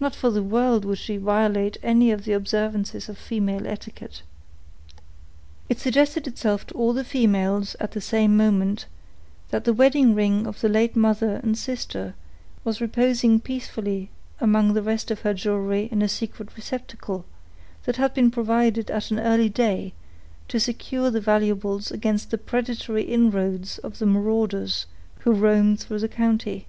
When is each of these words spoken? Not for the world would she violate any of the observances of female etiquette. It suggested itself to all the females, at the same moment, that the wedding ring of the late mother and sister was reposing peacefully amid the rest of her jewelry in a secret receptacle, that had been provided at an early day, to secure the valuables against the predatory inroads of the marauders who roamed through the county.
Not 0.00 0.14
for 0.14 0.30
the 0.30 0.42
world 0.42 0.86
would 0.86 0.96
she 0.96 1.18
violate 1.18 1.76
any 1.82 2.10
of 2.10 2.24
the 2.24 2.32
observances 2.32 3.06
of 3.10 3.18
female 3.18 3.66
etiquette. 3.66 4.22
It 5.68 5.78
suggested 5.78 6.26
itself 6.26 6.66
to 6.68 6.74
all 6.74 6.94
the 6.94 7.04
females, 7.04 7.76
at 7.78 7.92
the 7.92 8.00
same 8.00 8.34
moment, 8.34 8.86
that 9.50 9.64
the 9.64 9.74
wedding 9.74 10.14
ring 10.14 10.46
of 10.46 10.62
the 10.62 10.70
late 10.70 10.96
mother 10.96 11.34
and 11.36 11.58
sister 11.58 12.14
was 12.64 12.80
reposing 12.80 13.40
peacefully 13.40 14.08
amid 14.40 14.72
the 14.72 14.80
rest 14.80 15.10
of 15.10 15.20
her 15.20 15.34
jewelry 15.34 15.86
in 15.92 16.00
a 16.00 16.08
secret 16.08 16.56
receptacle, 16.56 17.26
that 17.84 17.96
had 17.96 18.14
been 18.14 18.30
provided 18.30 18.90
at 18.90 19.10
an 19.10 19.18
early 19.20 19.50
day, 19.50 19.92
to 20.48 20.58
secure 20.58 21.10
the 21.10 21.20
valuables 21.20 21.90
against 21.90 22.30
the 22.30 22.38
predatory 22.38 23.02
inroads 23.02 23.76
of 23.80 23.98
the 23.98 24.06
marauders 24.06 24.86
who 25.18 25.32
roamed 25.34 25.78
through 25.78 25.98
the 25.98 26.08
county. 26.08 26.64